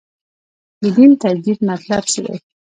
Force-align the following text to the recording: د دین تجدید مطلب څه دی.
د 0.81 0.83
دین 0.95 1.11
تجدید 1.23 1.59
مطلب 1.69 2.03
څه 2.11 2.19
دی. 2.25 2.37